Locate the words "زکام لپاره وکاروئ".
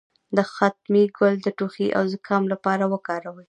2.13-3.39